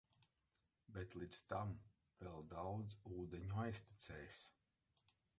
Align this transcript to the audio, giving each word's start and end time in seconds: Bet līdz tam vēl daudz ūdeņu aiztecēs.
Bet 0.93 1.11
līdz 1.23 1.41
tam 1.51 1.73
vēl 2.23 2.47
daudz 2.53 2.95
ūdeņu 3.17 3.59
aiztecēs. 3.65 4.41